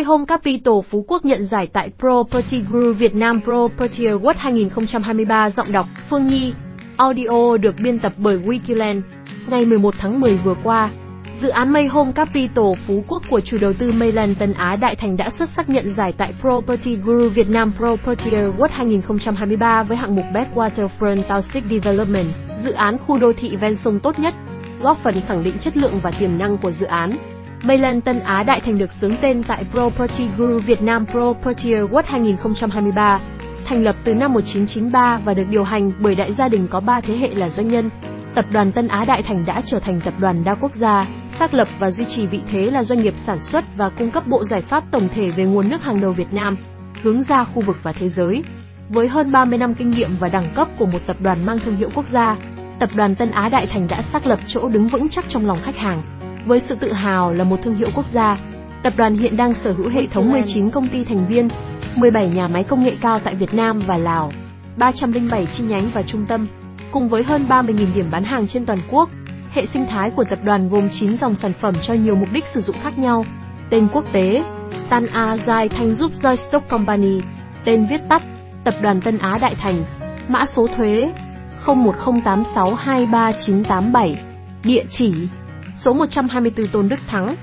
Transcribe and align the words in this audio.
Mayhome 0.00 0.24
Capital 0.26 0.74
Phú 0.90 1.04
Quốc 1.08 1.24
nhận 1.24 1.46
giải 1.46 1.66
tại 1.72 1.90
Property 1.98 2.62
Guru 2.70 2.92
Việt 2.92 3.14
Nam 3.14 3.40
Property 3.44 4.04
Award 4.04 4.34
2023 4.38 5.50
giọng 5.50 5.72
đọc 5.72 5.86
Phương 6.10 6.26
Nhi. 6.26 6.52
Audio 6.96 7.56
được 7.56 7.74
biên 7.82 7.98
tập 7.98 8.12
bởi 8.16 8.38
Wikiland. 8.38 9.00
Ngày 9.46 9.64
11 9.64 9.94
tháng 9.98 10.20
10 10.20 10.36
vừa 10.36 10.54
qua, 10.62 10.90
dự 11.42 11.48
án 11.48 11.72
Mayhome 11.72 12.12
Capital 12.12 12.64
Phú 12.86 13.04
Quốc 13.08 13.22
của 13.30 13.40
chủ 13.40 13.58
đầu 13.60 13.72
tư 13.72 13.92
Mayland 13.92 14.38
Tân 14.38 14.52
Á 14.52 14.76
Đại 14.76 14.96
Thành 14.96 15.16
đã 15.16 15.30
xuất 15.30 15.48
sắc 15.56 15.68
nhận 15.68 15.94
giải 15.96 16.12
tại 16.16 16.34
Property 16.40 16.96
Guru 16.96 17.28
Việt 17.28 17.48
Nam 17.48 17.72
Property 17.76 18.30
Award 18.30 18.68
2023 18.70 19.82
với 19.82 19.96
hạng 19.96 20.16
mục 20.16 20.24
Best 20.34 20.54
Waterfront 20.54 21.22
Township 21.28 21.62
Development, 21.70 22.28
dự 22.64 22.72
án 22.72 22.98
khu 22.98 23.18
đô 23.18 23.32
thị 23.32 23.56
ven 23.56 23.76
sông 23.76 24.00
tốt 24.00 24.18
nhất, 24.18 24.34
góp 24.82 24.98
phần 25.02 25.20
khẳng 25.28 25.44
định 25.44 25.54
chất 25.60 25.76
lượng 25.76 26.00
và 26.02 26.10
tiềm 26.20 26.38
năng 26.38 26.58
của 26.58 26.70
dự 26.70 26.86
án. 26.86 27.12
Mayland 27.62 28.04
Tân 28.04 28.20
Á 28.20 28.42
Đại 28.42 28.60
Thành 28.60 28.78
được 28.78 28.92
xướng 28.92 29.16
tên 29.22 29.42
tại 29.42 29.64
Property 29.74 30.24
Guru 30.38 30.58
Việt 30.58 30.82
Nam 30.82 31.06
Property 31.06 31.70
Award 31.70 32.02
2023, 32.06 33.20
thành 33.64 33.82
lập 33.82 33.96
từ 34.04 34.14
năm 34.14 34.32
1993 34.32 35.20
và 35.24 35.34
được 35.34 35.44
điều 35.50 35.64
hành 35.64 35.92
bởi 36.00 36.14
đại 36.14 36.32
gia 36.32 36.48
đình 36.48 36.68
có 36.70 36.80
3 36.80 37.00
thế 37.00 37.16
hệ 37.16 37.28
là 37.34 37.48
doanh 37.48 37.68
nhân. 37.68 37.90
Tập 38.34 38.44
đoàn 38.52 38.72
Tân 38.72 38.88
Á 38.88 39.04
Đại 39.04 39.22
Thành 39.22 39.46
đã 39.46 39.62
trở 39.66 39.80
thành 39.80 40.00
tập 40.04 40.14
đoàn 40.18 40.44
đa 40.44 40.54
quốc 40.54 40.74
gia, 40.74 41.06
xác 41.38 41.54
lập 41.54 41.68
và 41.78 41.90
duy 41.90 42.04
trì 42.04 42.26
vị 42.26 42.40
thế 42.50 42.70
là 42.70 42.84
doanh 42.84 43.02
nghiệp 43.02 43.14
sản 43.26 43.38
xuất 43.42 43.64
và 43.76 43.88
cung 43.88 44.10
cấp 44.10 44.26
bộ 44.26 44.44
giải 44.44 44.60
pháp 44.60 44.84
tổng 44.90 45.08
thể 45.14 45.30
về 45.30 45.44
nguồn 45.44 45.68
nước 45.68 45.82
hàng 45.82 46.00
đầu 46.00 46.12
Việt 46.12 46.32
Nam, 46.32 46.56
hướng 47.02 47.22
ra 47.22 47.44
khu 47.44 47.62
vực 47.62 47.76
và 47.82 47.92
thế 47.92 48.08
giới. 48.08 48.42
Với 48.88 49.08
hơn 49.08 49.32
30 49.32 49.58
năm 49.58 49.74
kinh 49.74 49.90
nghiệm 49.90 50.16
và 50.20 50.28
đẳng 50.28 50.50
cấp 50.54 50.68
của 50.78 50.86
một 50.86 51.00
tập 51.06 51.16
đoàn 51.20 51.46
mang 51.46 51.58
thương 51.64 51.76
hiệu 51.76 51.90
quốc 51.94 52.06
gia, 52.12 52.36
tập 52.80 52.88
đoàn 52.96 53.14
Tân 53.14 53.30
Á 53.30 53.48
Đại 53.48 53.66
Thành 53.66 53.86
đã 53.88 54.02
xác 54.02 54.26
lập 54.26 54.38
chỗ 54.46 54.68
đứng 54.68 54.86
vững 54.86 55.08
chắc 55.08 55.24
trong 55.28 55.46
lòng 55.46 55.58
khách 55.62 55.76
hàng. 55.76 56.02
Với 56.46 56.60
sự 56.68 56.74
tự 56.74 56.92
hào 56.92 57.32
là 57.32 57.44
một 57.44 57.56
thương 57.62 57.74
hiệu 57.74 57.88
quốc 57.94 58.06
gia, 58.12 58.38
tập 58.82 58.92
đoàn 58.96 59.18
hiện 59.18 59.36
đang 59.36 59.54
sở 59.54 59.72
hữu 59.72 59.88
hệ 59.88 60.06
thống 60.06 60.32
19 60.32 60.70
công 60.70 60.88
ty 60.88 61.04
thành 61.04 61.26
viên, 61.26 61.48
17 61.94 62.28
nhà 62.28 62.48
máy 62.48 62.64
công 62.64 62.84
nghệ 62.84 62.96
cao 63.00 63.20
tại 63.24 63.34
Việt 63.34 63.54
Nam 63.54 63.82
và 63.86 63.96
Lào, 63.96 64.32
307 64.78 65.46
chi 65.52 65.64
nhánh 65.64 65.90
và 65.94 66.02
trung 66.02 66.26
tâm, 66.26 66.46
cùng 66.92 67.08
với 67.08 67.22
hơn 67.22 67.46
30.000 67.48 67.94
điểm 67.94 68.10
bán 68.10 68.24
hàng 68.24 68.46
trên 68.46 68.66
toàn 68.66 68.78
quốc. 68.90 69.10
Hệ 69.50 69.66
sinh 69.66 69.86
thái 69.86 70.10
của 70.10 70.24
tập 70.24 70.38
đoàn 70.44 70.68
gồm 70.68 70.88
9 70.92 71.16
dòng 71.16 71.34
sản 71.34 71.52
phẩm 71.60 71.74
cho 71.82 71.94
nhiều 71.94 72.14
mục 72.14 72.28
đích 72.32 72.44
sử 72.54 72.60
dụng 72.60 72.76
khác 72.82 72.98
nhau. 72.98 73.24
Tên 73.70 73.88
quốc 73.92 74.04
tế, 74.12 74.42
Tan 74.88 75.06
A 75.06 75.36
Giai 75.46 75.68
Thanh 75.68 75.94
giúp 75.94 76.12
Joy 76.22 76.36
Stock 76.36 76.68
Company, 76.68 77.20
tên 77.64 77.86
viết 77.90 78.00
tắt, 78.08 78.22
Tập 78.64 78.74
đoàn 78.82 79.00
Tân 79.00 79.18
Á 79.18 79.38
Đại 79.38 79.54
Thành, 79.54 79.84
mã 80.28 80.46
số 80.46 80.66
thuế 80.76 81.12
0108623987, 81.64 84.14
địa 84.64 84.84
chỉ 84.90 85.14
số 85.84 85.92
124 85.92 86.66
Tôn 86.66 86.88
Đức 86.88 87.00
Thắng, 87.06 87.36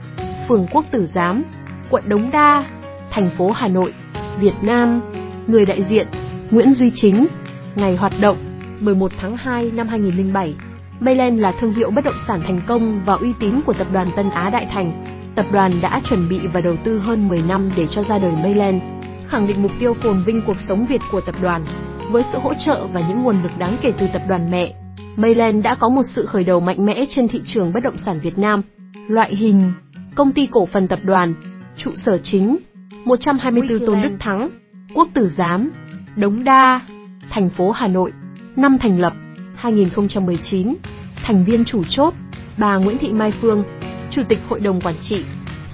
phường 0.47 0.67
Quốc 0.71 0.85
Tử 0.91 1.07
Giám, 1.07 1.43
quận 1.89 2.03
Đống 2.07 2.31
Đa, 2.31 2.65
thành 3.11 3.29
phố 3.37 3.51
Hà 3.51 3.67
Nội, 3.67 3.93
Việt 4.39 4.53
Nam. 4.61 5.01
Người 5.47 5.65
đại 5.65 5.83
diện 5.83 6.07
Nguyễn 6.51 6.73
Duy 6.73 6.91
Chính. 6.95 7.27
Ngày 7.75 7.95
hoạt 7.95 8.13
động 8.21 8.37
11 8.79 9.11
tháng 9.17 9.37
2 9.37 9.71
năm 9.71 9.87
2007. 9.87 10.55
Mayland 10.99 11.41
là 11.41 11.51
thương 11.59 11.73
hiệu 11.73 11.91
bất 11.91 12.05
động 12.05 12.17
sản 12.27 12.41
thành 12.47 12.61
công 12.67 13.01
và 13.05 13.13
uy 13.13 13.33
tín 13.39 13.61
của 13.65 13.73
tập 13.73 13.87
đoàn 13.93 14.11
Tân 14.15 14.29
Á 14.29 14.49
Đại 14.49 14.67
Thành. 14.73 15.05
Tập 15.35 15.45
đoàn 15.51 15.81
đã 15.81 16.01
chuẩn 16.09 16.29
bị 16.29 16.39
và 16.53 16.61
đầu 16.61 16.75
tư 16.83 16.99
hơn 16.99 17.27
10 17.27 17.41
năm 17.41 17.69
để 17.75 17.87
cho 17.87 18.03
ra 18.03 18.17
đời 18.17 18.31
Mayland, 18.31 18.81
khẳng 19.27 19.47
định 19.47 19.63
mục 19.63 19.71
tiêu 19.79 19.93
phồn 19.93 20.23
vinh 20.23 20.41
cuộc 20.47 20.57
sống 20.67 20.85
Việt 20.85 21.01
của 21.11 21.21
tập 21.21 21.35
đoàn. 21.41 21.65
Với 22.11 22.23
sự 22.31 22.39
hỗ 22.39 22.53
trợ 22.65 22.87
và 22.93 23.01
những 23.09 23.23
nguồn 23.23 23.43
lực 23.43 23.51
đáng 23.57 23.77
kể 23.81 23.91
từ 23.99 24.07
tập 24.13 24.21
đoàn 24.27 24.51
mẹ, 24.51 24.73
Mayland 25.17 25.63
đã 25.63 25.75
có 25.75 25.89
một 25.89 26.03
sự 26.03 26.25
khởi 26.25 26.43
đầu 26.43 26.59
mạnh 26.59 26.85
mẽ 26.85 27.05
trên 27.09 27.27
thị 27.27 27.41
trường 27.45 27.73
bất 27.73 27.83
động 27.83 27.97
sản 27.97 28.19
Việt 28.19 28.37
Nam. 28.37 28.61
Loại 29.07 29.35
hình, 29.35 29.71
Công 30.15 30.31
ty 30.31 30.47
cổ 30.51 30.65
phần 30.65 30.87
tập 30.87 30.99
đoàn, 31.03 31.33
Trụ 31.77 31.91
sở 31.95 32.17
chính 32.23 32.57
124 33.05 33.85
Tôn 33.85 34.01
Đức 34.01 34.15
Thắng, 34.19 34.49
Quốc 34.93 35.07
Tử 35.13 35.29
Giám, 35.29 35.71
Đống 36.15 36.43
Đa, 36.43 36.81
Thành 37.29 37.49
phố 37.49 37.71
Hà 37.71 37.87
Nội, 37.87 38.11
Năm 38.55 38.77
thành 38.77 38.99
lập 38.99 39.13
2019 39.55 40.75
Thành 41.23 41.43
viên 41.45 41.65
chủ 41.65 41.83
chốt, 41.89 42.13
Bà 42.57 42.77
Nguyễn 42.77 42.97
Thị 42.97 43.07
Mai 43.07 43.33
Phương, 43.41 43.63
Chủ 44.11 44.21
tịch 44.29 44.39
Hội 44.49 44.59
đồng 44.59 44.81
Quản 44.81 44.95
trị, 45.01 45.25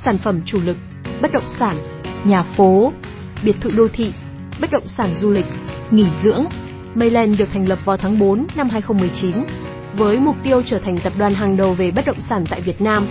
Sản 0.06 0.18
phẩm 0.18 0.41
chủ 0.45 0.59
lực, 0.66 0.78
Bất 1.22 1.31
động 1.31 1.50
sản, 1.59 1.75
Nhà 2.23 2.44
phố, 2.44 2.91
Biệt 3.44 3.56
thự 3.62 3.72
đô 3.78 3.88
thị, 3.88 4.13
Bất 4.62 4.72
động 4.72 4.88
sản 4.97 5.09
du 5.18 5.29
lịch, 5.29 5.45
Nghỉ 5.91 6.06
dưỡng 6.23 6.44
Mayland 6.96 7.40
được 7.40 7.50
thành 7.54 7.70
lập 7.70 7.80
vào 7.86 7.98
tháng 7.98 8.20
4 8.20 8.48
năm 8.56 8.70
2019 8.70 9.44
với 9.98 10.18
mục 10.18 10.36
tiêu 10.44 10.62
trở 10.66 10.80
thành 10.80 10.98
tập 11.04 11.14
đoàn 11.18 11.34
hàng 11.34 11.58
đầu 11.58 11.74
về 11.74 11.92
bất 11.92 12.06
động 12.06 12.22
sản 12.30 12.44
tại 12.50 12.62
Việt 12.62 12.81
Nam. 12.81 13.08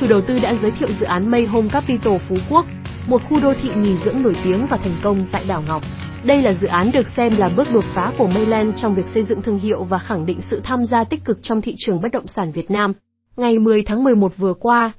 Chủ 0.00 0.06
đầu 0.06 0.20
tư 0.20 0.38
đã 0.38 0.54
giới 0.62 0.70
thiệu 0.70 0.88
dự 1.00 1.06
án 1.06 1.30
May 1.30 1.46
Home 1.46 1.68
Capital 1.68 2.16
Phú 2.28 2.36
Quốc, 2.50 2.66
một 3.06 3.22
khu 3.28 3.40
đô 3.40 3.54
thị 3.62 3.70
nghỉ 3.76 3.96
dưỡng 4.04 4.22
nổi 4.22 4.36
tiếng 4.44 4.66
và 4.70 4.76
thành 4.76 4.96
công 5.02 5.26
tại 5.32 5.44
đảo 5.48 5.62
Ngọc. 5.68 5.82
Đây 6.24 6.42
là 6.42 6.52
dự 6.52 6.66
án 6.66 6.90
được 6.92 7.08
xem 7.08 7.36
là 7.36 7.48
bước 7.48 7.68
đột 7.72 7.84
phá 7.94 8.12
của 8.18 8.26
Mayland 8.26 8.74
trong 8.76 8.94
việc 8.94 9.06
xây 9.14 9.22
dựng 9.22 9.42
thương 9.42 9.58
hiệu 9.58 9.84
và 9.84 9.98
khẳng 9.98 10.26
định 10.26 10.40
sự 10.50 10.60
tham 10.64 10.84
gia 10.84 11.04
tích 11.04 11.24
cực 11.24 11.38
trong 11.42 11.60
thị 11.60 11.74
trường 11.78 12.00
bất 12.00 12.12
động 12.12 12.26
sản 12.26 12.52
Việt 12.52 12.70
Nam. 12.70 12.92
Ngày 13.36 13.58
10 13.58 13.82
tháng 13.82 14.04
11 14.04 14.32
vừa 14.36 14.54
qua, 14.54 14.92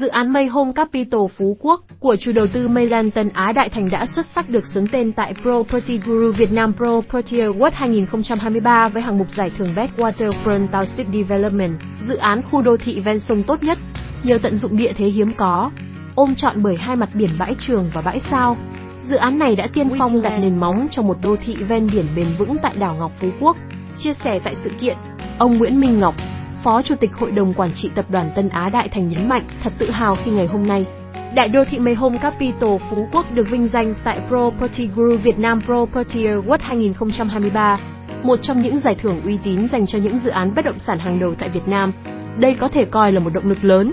Dự 0.00 0.08
án 0.08 0.32
Mây 0.32 0.46
Home 0.46 0.72
Capital 0.72 1.20
Phú 1.36 1.56
Quốc 1.60 1.80
của 2.00 2.16
chủ 2.20 2.32
đầu 2.32 2.46
tư 2.46 2.68
Mayland 2.68 3.14
Tân 3.14 3.28
Á 3.28 3.52
Đại 3.52 3.68
Thành 3.68 3.90
đã 3.90 4.06
xuất 4.06 4.26
sắc 4.34 4.48
được 4.48 4.66
xướng 4.66 4.86
tên 4.86 5.12
tại 5.12 5.34
Property 5.42 5.98
Guru 5.98 6.32
Việt 6.32 6.52
Nam 6.52 6.72
Pro 6.76 7.00
Property 7.00 7.36
Award 7.36 7.70
2023 7.74 8.88
với 8.88 9.02
hạng 9.02 9.18
mục 9.18 9.26
giải 9.30 9.50
thưởng 9.58 9.74
Best 9.76 9.92
Waterfront 9.96 10.68
Township 10.68 11.12
Development, 11.12 11.72
dự 12.08 12.16
án 12.16 12.42
khu 12.42 12.62
đô 12.62 12.76
thị 12.76 13.00
ven 13.00 13.20
sông 13.20 13.42
tốt 13.42 13.62
nhất, 13.62 13.78
nhờ 14.22 14.38
tận 14.42 14.56
dụng 14.56 14.76
địa 14.76 14.92
thế 14.96 15.06
hiếm 15.06 15.32
có, 15.36 15.70
ôm 16.14 16.34
trọn 16.34 16.62
bởi 16.62 16.76
hai 16.76 16.96
mặt 16.96 17.08
biển 17.14 17.30
bãi 17.38 17.54
trường 17.58 17.90
và 17.94 18.00
bãi 18.00 18.20
sao. 18.30 18.56
Dự 19.02 19.16
án 19.16 19.38
này 19.38 19.56
đã 19.56 19.66
tiên 19.74 19.88
phong 19.98 20.22
đặt 20.22 20.38
nền 20.38 20.60
móng 20.60 20.86
cho 20.90 21.02
một 21.02 21.16
đô 21.22 21.36
thị 21.44 21.56
ven 21.56 21.88
biển 21.92 22.06
bền 22.16 22.26
vững 22.38 22.56
tại 22.62 22.72
đảo 22.78 22.96
Ngọc 22.98 23.12
Phú 23.20 23.28
Quốc. 23.40 23.56
Chia 23.98 24.14
sẻ 24.24 24.40
tại 24.44 24.54
sự 24.64 24.70
kiện, 24.80 24.96
ông 25.38 25.58
Nguyễn 25.58 25.80
Minh 25.80 26.00
Ngọc, 26.00 26.14
Phó 26.64 26.82
Chủ 26.82 26.94
tịch 27.00 27.14
Hội 27.14 27.30
đồng 27.30 27.54
Quản 27.54 27.72
trị 27.74 27.90
Tập 27.94 28.04
đoàn 28.08 28.30
Tân 28.34 28.48
Á 28.48 28.68
Đại 28.68 28.88
Thành 28.88 29.08
nhấn 29.08 29.28
mạnh 29.28 29.42
thật 29.62 29.72
tự 29.78 29.90
hào 29.90 30.16
khi 30.24 30.30
ngày 30.30 30.46
hôm 30.46 30.66
nay, 30.66 30.86
Đại 31.34 31.48
đô 31.48 31.64
thị 31.64 31.78
Mayhome 31.78 32.18
Capital 32.18 32.76
Phú 32.90 33.08
Quốc 33.12 33.34
được 33.34 33.50
vinh 33.50 33.68
danh 33.68 33.94
tại 34.04 34.20
Property 34.28 34.86
Group 34.86 35.22
Việt 35.22 35.38
Nam 35.38 35.60
Property 35.60 36.26
Award 36.26 36.58
2023, 36.60 37.78
một 38.22 38.38
trong 38.42 38.62
những 38.62 38.78
giải 38.78 38.94
thưởng 38.94 39.20
uy 39.24 39.38
tín 39.44 39.68
dành 39.68 39.86
cho 39.86 39.98
những 39.98 40.18
dự 40.18 40.30
án 40.30 40.54
bất 40.54 40.64
động 40.64 40.78
sản 40.78 40.98
hàng 40.98 41.18
đầu 41.18 41.34
tại 41.34 41.48
Việt 41.48 41.68
Nam. 41.68 41.92
Đây 42.38 42.54
có 42.54 42.68
thể 42.68 42.84
coi 42.84 43.12
là 43.12 43.20
một 43.20 43.30
động 43.30 43.48
lực 43.48 43.64
lớn, 43.64 43.92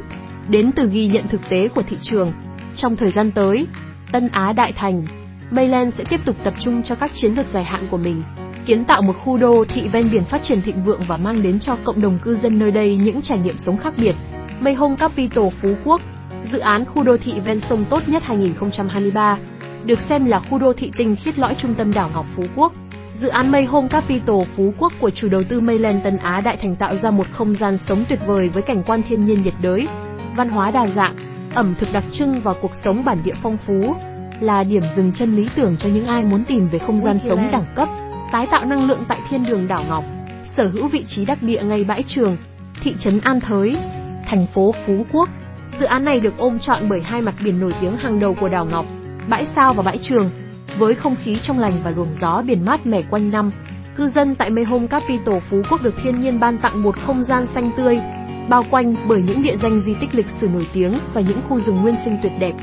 đến 0.50 0.72
từ 0.76 0.90
ghi 0.90 1.08
nhận 1.08 1.28
thực 1.28 1.50
tế 1.50 1.68
của 1.68 1.84
thị 1.90 1.98
trường. 2.02 2.34
Trong 2.76 2.96
thời 2.96 3.12
gian 3.12 3.32
tới, 3.32 3.68
Tân 4.12 4.30
Á 4.32 4.53
Đại 4.53 4.74
Thành, 4.76 5.03
Mayland 5.52 5.96
sẽ 5.98 6.03
tiếp 6.09 6.20
tục 6.26 6.36
tập 6.44 6.53
trung 6.59 6.84
cho 6.84 6.96
các 6.96 7.12
chiến 7.14 7.34
lược 7.34 7.46
dài 7.53 7.64
hạn 7.64 7.88
của 7.92 7.98
mình 7.98 8.24
kiến 8.66 8.86
tạo 8.86 9.02
một 9.02 9.14
khu 9.24 9.38
đô 9.38 9.66
thị 9.70 9.88
ven 9.88 10.10
biển 10.12 10.24
phát 10.24 10.44
triển 10.44 10.62
thịnh 10.62 10.84
vượng 10.84 11.02
và 11.08 11.18
mang 11.18 11.42
đến 11.42 11.60
cho 11.60 11.78
cộng 11.84 12.02
đồng 12.02 12.18
cư 12.18 12.36
dân 12.36 12.60
nơi 12.60 12.72
đây 12.72 13.00
những 13.04 13.22
trải 13.22 13.40
nghiệm 13.40 13.58
sống 13.58 13.78
khác 13.78 13.94
biệt. 13.98 14.16
Mayhome 14.60 14.96
Capital 14.96 15.44
Phú 15.62 15.70
Quốc, 15.84 16.02
dự 16.52 16.60
án 16.60 16.86
khu 16.86 17.04
đô 17.04 17.18
thị 17.18 17.34
ven 17.46 17.60
sông 17.70 17.86
tốt 17.90 18.04
nhất 18.08 18.24
2023, 18.24 19.38
được 19.86 20.00
xem 20.10 20.26
là 20.26 20.40
khu 20.40 20.58
đô 20.58 20.74
thị 20.74 20.92
tinh 20.98 21.16
khiết 21.24 21.40
lõi 21.40 21.56
trung 21.58 21.76
tâm 21.76 21.94
đảo 21.94 22.10
Ngọc 22.14 22.26
Phú 22.36 22.44
Quốc. 22.56 22.74
Dự 23.22 23.28
án 23.28 23.52
Mayhome 23.52 23.88
Capital 23.88 24.36
Phú 24.56 24.74
Quốc 24.78 24.94
của 25.00 25.10
chủ 25.10 25.30
đầu 25.30 25.44
tư 25.50 25.60
Mayland 25.60 26.04
Tân 26.04 26.18
Á 26.18 26.42
Đại 26.42 26.58
Thành 26.62 26.76
tạo 26.76 26.96
ra 27.02 27.12
một 27.12 27.28
không 27.32 27.56
gian 27.56 27.78
sống 27.88 28.06
tuyệt 28.10 28.20
vời 28.26 28.50
với 28.50 28.62
cảnh 28.62 28.84
quan 28.88 29.02
thiên 29.10 29.26
nhiên 29.26 29.42
nhiệt 29.44 29.54
đới, 29.62 29.88
văn 30.36 30.50
hóa 30.50 30.72
đa 30.72 30.86
dạng, 30.96 31.16
ẩm 31.54 31.76
thực 31.80 31.94
đặc 31.94 32.04
trưng 32.12 32.42
và 32.42 32.54
cuộc 32.62 32.72
sống 32.84 33.06
bản 33.06 33.24
địa 33.24 33.36
phong 33.44 33.58
phú, 33.68 33.96
là 34.40 34.64
điểm 34.64 34.84
dừng 34.96 35.12
chân 35.12 35.36
lý 35.36 35.48
tưởng 35.56 35.78
cho 35.78 35.90
những 35.90 36.06
ai 36.06 36.24
muốn 36.24 36.44
tìm 36.44 36.68
về 36.72 36.80
không 36.80 37.00
gian 37.00 37.20
sống 37.28 37.52
đẳng 37.52 37.66
cấp 37.76 37.90
tái 38.31 38.47
tạo 38.52 38.66
năng 38.66 38.88
lượng 38.88 39.03
tại 39.08 39.19
thiên 39.30 39.46
đường 39.46 39.68
đảo 39.68 39.84
Ngọc, 39.90 40.03
sở 40.58 40.68
hữu 40.68 40.88
vị 40.88 41.03
trí 41.08 41.25
đắc 41.25 41.44
địa 41.44 41.62
ngay 41.64 41.84
bãi 41.84 42.03
trường, 42.03 42.38
thị 42.84 42.96
trấn 43.00 43.19
An 43.19 43.40
Thới, 43.40 43.78
thành 44.28 44.47
phố 44.53 44.74
Phú 44.86 45.06
Quốc. 45.12 45.30
Dự 45.80 45.86
án 45.86 46.06
này 46.06 46.19
được 46.19 46.34
ôm 46.38 46.59
trọn 46.59 46.90
bởi 46.90 47.02
hai 47.02 47.22
mặt 47.22 47.36
biển 47.44 47.59
nổi 47.59 47.74
tiếng 47.81 47.97
hàng 47.97 48.20
đầu 48.20 48.34
của 48.34 48.50
đảo 48.50 48.66
Ngọc, 48.66 48.86
bãi 49.30 49.46
sao 49.56 49.73
và 49.73 49.84
bãi 49.84 49.97
trường, 49.97 50.29
với 50.78 50.96
không 50.96 51.16
khí 51.23 51.38
trong 51.41 51.59
lành 51.59 51.73
và 51.84 51.91
luồng 51.91 52.14
gió 52.14 52.41
biển 52.41 52.66
mát 52.66 52.85
mẻ 52.85 53.02
quanh 53.02 53.32
năm. 53.32 53.52
Cư 53.96 54.08
dân 54.08 54.35
tại 54.35 54.50
Mayhome 54.50 54.88
Capital 54.88 55.40
Phú 55.50 55.61
Quốc 55.70 55.84
được 55.84 55.96
thiên 56.03 56.22
nhiên 56.22 56.40
ban 56.40 56.58
tặng 56.58 56.84
một 56.84 56.96
không 57.06 57.23
gian 57.23 57.46
xanh 57.56 57.72
tươi, 57.78 58.00
bao 58.50 58.64
quanh 58.72 58.96
bởi 59.08 59.22
những 59.22 59.44
địa 59.44 59.56
danh 59.56 59.82
di 59.82 59.94
tích 60.02 60.16
lịch 60.16 60.29
sử 60.41 60.47
nổi 60.47 60.67
tiếng 60.73 60.94
và 61.14 61.22
những 61.22 61.41
khu 61.50 61.59
rừng 61.59 61.82
nguyên 61.82 61.96
sinh 62.06 62.17
tuyệt 62.23 62.32
đẹp. 62.40 62.53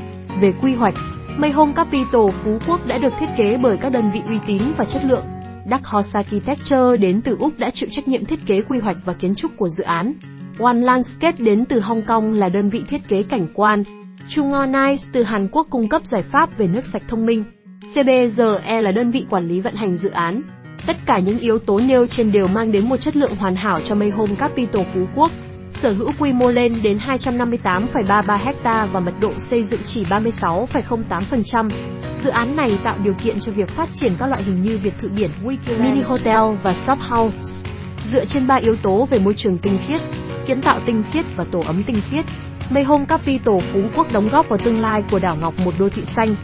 Về 0.41 0.53
quy 0.61 0.75
hoạch, 0.75 0.93
Mây 1.37 1.51
Home 1.51 1.73
Capital 1.73 2.21
Phú 2.43 2.59
Quốc 2.67 2.87
đã 2.87 2.97
được 2.97 3.13
thiết 3.19 3.29
kế 3.37 3.57
bởi 3.57 3.77
các 3.77 3.91
đơn 3.91 4.11
vị 4.13 4.21
uy 4.27 4.37
tín 4.47 4.61
và 4.77 4.85
chất 4.85 5.05
lượng, 5.05 5.25
Dark 5.71 5.85
Horse 5.85 6.09
Architecture 6.13 6.97
đến 6.99 7.21
từ 7.21 7.37
Úc 7.39 7.59
đã 7.59 7.69
chịu 7.73 7.89
trách 7.91 8.07
nhiệm 8.07 8.25
thiết 8.25 8.39
kế 8.45 8.61
quy 8.61 8.79
hoạch 8.79 8.97
và 9.05 9.13
kiến 9.13 9.35
trúc 9.35 9.51
của 9.57 9.69
dự 9.69 9.83
án. 9.83 10.13
One 10.59 10.73
Landscape 10.73 11.37
đến 11.43 11.65
từ 11.65 11.79
Hong 11.79 12.01
Kong 12.01 12.33
là 12.33 12.49
đơn 12.49 12.69
vị 12.69 12.81
thiết 12.89 13.07
kế 13.07 13.23
cảnh 13.23 13.47
quan. 13.53 13.83
Chungonice 14.29 15.03
từ 15.13 15.23
Hàn 15.23 15.47
Quốc 15.51 15.67
cung 15.69 15.89
cấp 15.89 16.01
giải 16.05 16.23
pháp 16.31 16.57
về 16.57 16.67
nước 16.67 16.85
sạch 16.93 17.03
thông 17.07 17.25
minh. 17.25 17.43
CBRE 17.93 18.81
là 18.81 18.91
đơn 18.91 19.11
vị 19.11 19.25
quản 19.29 19.47
lý 19.47 19.59
vận 19.59 19.75
hành 19.75 19.97
dự 19.97 20.09
án. 20.09 20.41
Tất 20.87 20.97
cả 21.05 21.19
những 21.19 21.39
yếu 21.39 21.59
tố 21.59 21.79
nêu 21.79 22.07
trên 22.07 22.31
đều 22.31 22.47
mang 22.47 22.71
đến 22.71 22.89
một 22.89 23.01
chất 23.01 23.15
lượng 23.15 23.35
hoàn 23.35 23.55
hảo 23.55 23.79
cho 23.85 23.95
Mayhome 23.95 24.35
Capital 24.35 24.83
Phú 24.93 25.05
Quốc 25.15 25.31
sở 25.81 25.93
hữu 25.93 26.11
quy 26.19 26.33
mô 26.33 26.51
lên 26.51 26.75
đến 26.83 26.97
258,33 26.97 28.37
ha 28.63 28.85
và 28.85 28.99
mật 28.99 29.13
độ 29.19 29.31
xây 29.49 29.63
dựng 29.63 29.79
chỉ 29.85 30.03
36,08%. 30.03 31.69
Dự 32.23 32.29
án 32.29 32.55
này 32.55 32.79
tạo 32.83 32.97
điều 33.03 33.13
kiện 33.13 33.39
cho 33.39 33.51
việc 33.51 33.69
phát 33.69 33.89
triển 33.93 34.13
các 34.19 34.27
loại 34.27 34.43
hình 34.43 34.63
như 34.63 34.79
biệt 34.83 34.93
thự 35.01 35.09
biển 35.17 35.29
mini 35.79 36.01
hotel 36.01 36.55
và 36.63 36.73
shop 36.73 36.97
house. 37.09 37.37
Dựa 38.11 38.25
trên 38.25 38.47
ba 38.47 38.55
yếu 38.55 38.75
tố 38.75 39.07
về 39.11 39.19
môi 39.19 39.33
trường 39.37 39.57
tinh 39.57 39.79
khiết, 39.87 40.01
kiến 40.45 40.61
tạo 40.61 40.79
tinh 40.85 41.03
khiết 41.11 41.25
và 41.35 41.45
tổ 41.51 41.59
ấm 41.59 41.83
tinh 41.83 42.01
khiết, 42.11 42.25
Mayhome 42.69 43.05
Capital 43.05 43.55
Phú 43.73 43.81
Quốc 43.95 44.07
đóng 44.13 44.29
góp 44.31 44.49
vào 44.49 44.59
tương 44.63 44.81
lai 44.81 45.03
của 45.11 45.19
đảo 45.19 45.35
Ngọc 45.35 45.53
một 45.65 45.73
đô 45.79 45.89
thị 45.89 46.03
xanh, 46.15 46.35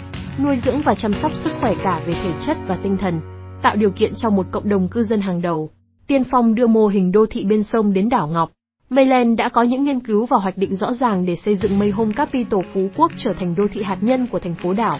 nuôi 0.43 0.57
dưỡng 0.65 0.81
và 0.81 0.95
chăm 0.95 1.13
sóc 1.13 1.31
sức 1.43 1.51
khỏe 1.61 1.75
cả 1.83 2.01
về 2.05 2.13
thể 2.13 2.31
chất 2.47 2.57
và 2.67 2.77
tinh 2.83 2.97
thần, 2.97 3.21
tạo 3.61 3.75
điều 3.75 3.91
kiện 3.91 4.13
cho 4.17 4.29
một 4.29 4.45
cộng 4.51 4.69
đồng 4.69 4.88
cư 4.88 5.03
dân 5.03 5.21
hàng 5.21 5.41
đầu. 5.41 5.69
Tiên 6.07 6.23
phong 6.31 6.55
đưa 6.55 6.67
mô 6.67 6.88
hình 6.88 7.11
đô 7.11 7.25
thị 7.25 7.45
bên 7.45 7.63
sông 7.63 7.93
đến 7.93 8.09
đảo 8.09 8.27
Ngọc. 8.27 8.51
Mayland 8.89 9.37
đã 9.37 9.49
có 9.49 9.63
những 9.63 9.83
nghiên 9.83 9.99
cứu 9.99 10.25
và 10.25 10.37
hoạch 10.37 10.57
định 10.57 10.75
rõ 10.75 10.93
ràng 10.93 11.25
để 11.25 11.35
xây 11.35 11.55
dựng 11.55 11.79
Mayhome 11.79 12.13
Capital 12.13 12.59
Phú 12.73 12.89
Quốc 12.95 13.11
trở 13.17 13.33
thành 13.33 13.55
đô 13.55 13.67
thị 13.71 13.83
hạt 13.83 13.97
nhân 14.01 14.27
của 14.27 14.39
thành 14.39 14.55
phố 14.63 14.73
đảo, 14.73 14.99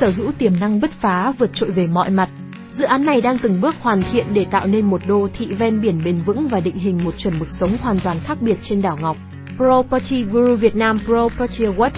sở 0.00 0.12
hữu 0.16 0.32
tiềm 0.32 0.52
năng 0.60 0.80
bứt 0.80 0.90
phá 0.90 1.32
vượt 1.38 1.50
trội 1.54 1.70
về 1.70 1.86
mọi 1.86 2.10
mặt. 2.10 2.28
Dự 2.72 2.84
án 2.84 3.04
này 3.04 3.20
đang 3.20 3.38
từng 3.38 3.60
bước 3.60 3.74
hoàn 3.80 4.02
thiện 4.12 4.26
để 4.32 4.46
tạo 4.50 4.66
nên 4.66 4.86
một 4.86 5.00
đô 5.06 5.28
thị 5.38 5.46
ven 5.46 5.80
biển 5.80 6.04
bền 6.04 6.22
vững 6.26 6.48
và 6.48 6.60
định 6.60 6.76
hình 6.76 6.98
một 7.04 7.14
chuẩn 7.18 7.38
mực 7.38 7.48
sống 7.50 7.76
hoàn 7.80 7.98
toàn 8.04 8.16
khác 8.24 8.38
biệt 8.40 8.56
trên 8.62 8.82
đảo 8.82 8.98
Ngọc. 9.00 9.16
Property 9.56 10.22
Guru 10.22 10.56
Việt 10.56 10.76
Nam 10.76 10.98
Property 11.06 11.64
Award 11.64 11.90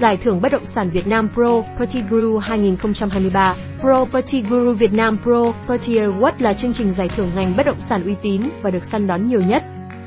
Giải 0.00 0.16
thưởng 0.16 0.40
bất 0.40 0.52
động 0.52 0.66
sản 0.74 0.90
Việt 0.90 1.06
Nam 1.06 1.28
Property 1.34 2.02
Guru 2.10 2.38
2023 2.38 3.54
Property 3.80 4.42
Guru 4.42 4.72
Việt 4.72 4.92
Nam 4.92 5.18
Property 5.22 5.94
Award 5.94 6.32
là 6.38 6.54
chương 6.54 6.72
trình 6.72 6.94
giải 6.98 7.08
thưởng 7.16 7.30
ngành 7.34 7.56
bất 7.56 7.66
động 7.66 7.80
sản 7.88 8.04
uy 8.04 8.14
tín 8.22 8.42
và 8.62 8.70
được 8.70 8.84
săn 8.84 9.06
đón 9.06 9.28
nhiều 9.28 9.40
nhất. 9.40 9.62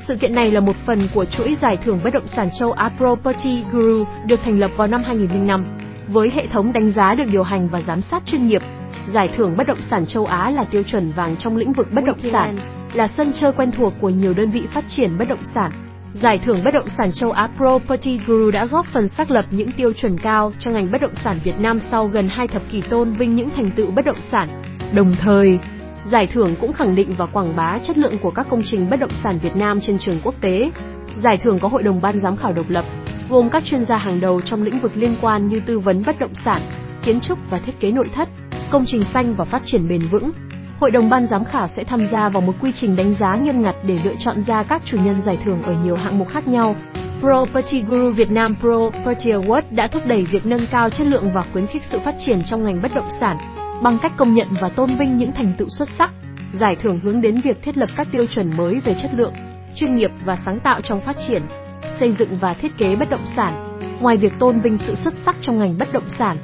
Sự 0.08 0.16
kiện 0.16 0.34
này 0.34 0.50
là 0.50 0.60
một 0.60 0.76
phần 0.86 1.08
của 1.14 1.24
chuỗi 1.24 1.56
giải 1.62 1.76
thưởng 1.76 2.00
bất 2.04 2.12
động 2.12 2.28
sản 2.28 2.48
châu 2.58 2.72
Á 2.72 2.90
Property 2.96 3.64
Guru 3.72 4.04
được 4.26 4.40
thành 4.44 4.58
lập 4.58 4.70
vào 4.76 4.88
năm 4.88 5.02
2005. 5.04 5.64
Với 6.08 6.30
hệ 6.30 6.46
thống 6.46 6.72
đánh 6.72 6.90
giá 6.90 7.14
được 7.14 7.24
điều 7.32 7.42
hành 7.42 7.68
và 7.68 7.80
giám 7.80 8.02
sát 8.02 8.22
chuyên 8.26 8.46
nghiệp, 8.46 8.62
giải 9.12 9.28
thưởng 9.36 9.56
bất 9.56 9.66
động 9.66 9.82
sản 9.90 10.06
châu 10.06 10.26
Á 10.26 10.50
là 10.50 10.64
tiêu 10.64 10.82
chuẩn 10.82 11.12
vàng 11.12 11.36
trong 11.36 11.56
lĩnh 11.56 11.72
vực 11.72 11.92
bất 11.92 12.04
động 12.04 12.20
sản, 12.32 12.58
là 12.94 13.08
sân 13.08 13.32
chơi 13.40 13.52
quen 13.52 13.70
thuộc 13.72 13.92
của 14.00 14.08
nhiều 14.08 14.34
đơn 14.34 14.50
vị 14.50 14.62
phát 14.74 14.84
triển 14.88 15.18
bất 15.18 15.28
động 15.28 15.44
sản. 15.54 15.70
Giải 16.14 16.38
thưởng 16.38 16.60
bất 16.64 16.74
động 16.74 16.88
sản 16.98 17.12
châu 17.12 17.30
Á 17.30 17.48
Property 17.56 18.20
Guru 18.26 18.50
đã 18.50 18.66
góp 18.66 18.86
phần 18.86 19.08
xác 19.08 19.30
lập 19.30 19.44
những 19.50 19.72
tiêu 19.72 19.92
chuẩn 19.92 20.18
cao 20.18 20.52
cho 20.58 20.70
ngành 20.70 20.90
bất 20.92 21.00
động 21.00 21.14
sản 21.24 21.40
Việt 21.44 21.58
Nam 21.58 21.80
sau 21.90 22.06
gần 22.06 22.28
hai 22.28 22.48
thập 22.48 22.62
kỷ 22.70 22.80
tôn 22.80 23.12
vinh 23.12 23.36
những 23.36 23.50
thành 23.56 23.70
tựu 23.76 23.90
bất 23.90 24.04
động 24.04 24.20
sản. 24.30 24.48
Đồng 24.92 25.16
thời, 25.20 25.58
giải 26.04 26.26
thưởng 26.26 26.54
cũng 26.60 26.72
khẳng 26.72 26.94
định 26.94 27.14
và 27.18 27.26
quảng 27.26 27.56
bá 27.56 27.78
chất 27.78 27.98
lượng 27.98 28.18
của 28.22 28.30
các 28.30 28.46
công 28.50 28.62
trình 28.64 28.90
bất 28.90 29.00
động 29.00 29.10
sản 29.24 29.38
Việt 29.42 29.56
Nam 29.56 29.80
trên 29.80 29.98
trường 29.98 30.20
quốc 30.24 30.34
tế. 30.40 30.70
Giải 31.22 31.38
thưởng 31.38 31.58
có 31.60 31.68
hội 31.68 31.82
đồng 31.82 32.00
ban 32.00 32.20
giám 32.20 32.36
khảo 32.36 32.52
độc 32.52 32.66
lập, 32.68 32.84
gồm 33.28 33.50
các 33.50 33.64
chuyên 33.64 33.84
gia 33.84 33.96
hàng 33.96 34.20
đầu 34.20 34.40
trong 34.40 34.62
lĩnh 34.62 34.78
vực 34.78 34.92
liên 34.94 35.16
quan 35.20 35.48
như 35.48 35.60
tư 35.66 35.78
vấn 35.78 36.02
bất 36.06 36.18
động 36.18 36.34
sản, 36.44 36.62
kiến 37.02 37.20
trúc 37.20 37.38
và 37.50 37.58
thiết 37.58 37.80
kế 37.80 37.90
nội 37.90 38.10
thất, 38.14 38.28
công 38.70 38.84
trình 38.86 39.04
xanh 39.14 39.34
và 39.34 39.44
phát 39.44 39.62
triển 39.64 39.88
bền 39.88 40.00
vững. 40.10 40.30
Hội 40.80 40.90
đồng 40.90 41.10
ban 41.10 41.26
giám 41.26 41.44
khảo 41.44 41.68
sẽ 41.68 41.84
tham 41.84 42.00
gia 42.12 42.28
vào 42.28 42.40
một 42.40 42.54
quy 42.60 42.72
trình 42.72 42.96
đánh 42.96 43.14
giá 43.20 43.36
nghiêm 43.36 43.62
ngặt 43.62 43.74
để 43.86 43.98
lựa 44.04 44.14
chọn 44.18 44.42
ra 44.46 44.62
các 44.62 44.82
chủ 44.84 44.98
nhân 44.98 45.22
giải 45.22 45.38
thưởng 45.44 45.62
ở 45.62 45.72
nhiều 45.84 45.94
hạng 45.94 46.18
mục 46.18 46.28
khác 46.28 46.48
nhau. 46.48 46.76
Property 47.20 47.82
Guru 47.82 48.10
Việt 48.10 48.30
Nam 48.30 48.56
Property 48.60 49.30
Award 49.32 49.62
đã 49.70 49.86
thúc 49.86 50.02
đẩy 50.06 50.24
việc 50.24 50.46
nâng 50.46 50.66
cao 50.70 50.90
chất 50.90 51.06
lượng 51.06 51.30
và 51.34 51.44
khuyến 51.52 51.66
khích 51.66 51.82
sự 51.90 51.98
phát 52.04 52.14
triển 52.18 52.42
trong 52.44 52.64
ngành 52.64 52.82
bất 52.82 52.94
động 52.94 53.08
sản 53.20 53.36
bằng 53.82 53.98
cách 54.02 54.12
công 54.16 54.34
nhận 54.34 54.48
và 54.60 54.68
tôn 54.68 54.96
vinh 54.98 55.16
những 55.16 55.32
thành 55.32 55.52
tựu 55.58 55.68
xuất 55.68 55.88
sắc. 55.98 56.10
Giải 56.52 56.76
thưởng 56.76 57.00
hướng 57.00 57.20
đến 57.20 57.40
việc 57.40 57.62
thiết 57.62 57.78
lập 57.78 57.88
các 57.96 58.08
tiêu 58.12 58.26
chuẩn 58.26 58.56
mới 58.56 58.80
về 58.84 58.94
chất 59.02 59.10
lượng, 59.14 59.34
chuyên 59.76 59.96
nghiệp 59.96 60.10
và 60.24 60.38
sáng 60.44 60.60
tạo 60.60 60.80
trong 60.80 61.00
phát 61.00 61.16
triển, 61.28 61.42
xây 62.00 62.12
dựng 62.12 62.38
và 62.40 62.54
thiết 62.54 62.78
kế 62.78 62.96
bất 62.96 63.10
động 63.10 63.26
sản. 63.36 63.78
Ngoài 64.00 64.16
việc 64.16 64.32
tôn 64.38 64.60
vinh 64.60 64.78
sự 64.78 64.94
xuất 64.94 65.14
sắc 65.24 65.36
trong 65.40 65.58
ngành 65.58 65.78
bất 65.78 65.92
động 65.92 66.08
sản, 66.18 66.38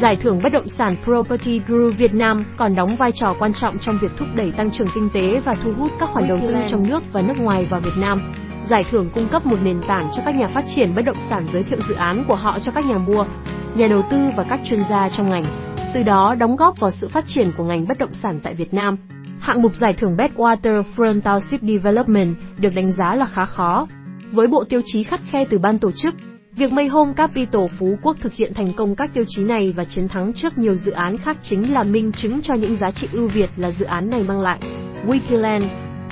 Giải 0.00 0.16
thưởng 0.16 0.40
bất 0.42 0.52
động 0.52 0.68
sản 0.68 0.96
Property 1.04 1.60
Guru 1.68 1.92
Việt 1.96 2.14
Nam 2.14 2.44
còn 2.56 2.74
đóng 2.74 2.96
vai 2.96 3.12
trò 3.14 3.34
quan 3.38 3.52
trọng 3.52 3.78
trong 3.78 3.98
việc 4.02 4.10
thúc 4.18 4.28
đẩy 4.34 4.52
tăng 4.52 4.70
trưởng 4.70 4.86
kinh 4.94 5.08
tế 5.14 5.40
và 5.44 5.54
thu 5.64 5.72
hút 5.78 5.90
các 6.00 6.08
khoản 6.12 6.28
đầu 6.28 6.38
tư 6.48 6.54
trong 6.70 6.88
nước 6.88 7.02
và 7.12 7.22
nước 7.22 7.34
ngoài 7.38 7.66
vào 7.70 7.80
Việt 7.80 7.96
Nam. 7.96 8.34
Giải 8.68 8.84
thưởng 8.90 9.10
cung 9.14 9.28
cấp 9.28 9.46
một 9.46 9.56
nền 9.62 9.80
tảng 9.88 10.08
cho 10.16 10.22
các 10.26 10.34
nhà 10.34 10.46
phát 10.46 10.64
triển 10.74 10.94
bất 10.96 11.02
động 11.02 11.16
sản 11.30 11.46
giới 11.52 11.62
thiệu 11.62 11.78
dự 11.88 11.94
án 11.94 12.24
của 12.28 12.34
họ 12.34 12.58
cho 12.62 12.72
các 12.72 12.84
nhà 12.86 12.98
mua, 12.98 13.26
nhà 13.74 13.86
đầu 13.86 14.02
tư 14.10 14.18
và 14.36 14.44
các 14.44 14.60
chuyên 14.64 14.80
gia 14.90 15.08
trong 15.08 15.30
ngành, 15.30 15.44
từ 15.94 16.02
đó 16.02 16.34
đóng 16.38 16.56
góp 16.56 16.80
vào 16.80 16.90
sự 16.90 17.08
phát 17.08 17.24
triển 17.26 17.52
của 17.56 17.64
ngành 17.64 17.88
bất 17.88 17.98
động 17.98 18.14
sản 18.14 18.40
tại 18.42 18.54
Việt 18.54 18.74
Nam. 18.74 18.96
Hạng 19.40 19.62
mục 19.62 19.72
giải 19.76 19.92
thưởng 19.92 20.16
Badwater 20.16 20.82
Front 20.96 21.20
Township 21.20 21.58
Development 21.62 22.34
được 22.58 22.70
đánh 22.74 22.92
giá 22.92 23.14
là 23.14 23.26
khá 23.26 23.46
khó. 23.46 23.86
Với 24.32 24.46
bộ 24.46 24.64
tiêu 24.64 24.80
chí 24.84 25.02
khắt 25.02 25.20
khe 25.30 25.44
từ 25.44 25.58
ban 25.58 25.78
tổ 25.78 25.90
chức, 25.92 26.14
Việc 26.56 26.72
Mayhome 26.72 27.12
Capital 27.12 27.62
Phú 27.78 27.98
Quốc 28.02 28.16
thực 28.20 28.32
hiện 28.32 28.54
thành 28.54 28.72
công 28.76 28.96
các 28.96 29.10
tiêu 29.14 29.24
chí 29.28 29.44
này 29.44 29.72
và 29.76 29.84
chiến 29.84 30.08
thắng 30.08 30.32
trước 30.32 30.58
nhiều 30.58 30.74
dự 30.74 30.92
án 30.92 31.16
khác 31.18 31.36
chính 31.42 31.72
là 31.72 31.82
minh 31.82 32.12
chứng 32.12 32.42
cho 32.42 32.54
những 32.54 32.76
giá 32.76 32.90
trị 32.90 33.08
ưu 33.12 33.28
việt 33.28 33.50
là 33.56 33.70
dự 33.70 33.86
án 33.86 34.10
này 34.10 34.24
mang 34.28 34.40
lại. 34.40 34.58
Wikiland, 35.06 35.62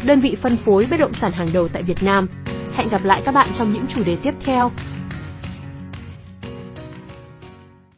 đơn 0.05 0.21
vị 0.21 0.37
phân 0.43 0.56
phối 0.56 0.87
bất 0.91 1.00
động 1.00 1.15
sản 1.15 1.33
hàng 1.33 1.50
đầu 1.53 1.69
tại 1.69 1.83
Việt 1.83 2.03
Nam. 2.03 2.29
Hẹn 2.75 2.88
gặp 2.88 3.05
lại 3.05 3.23
các 3.25 3.35
bạn 3.35 3.49
trong 3.59 3.73
những 3.73 3.87
chủ 3.94 4.03
đề 4.05 4.17
tiếp 4.23 4.35
theo. 4.44 4.71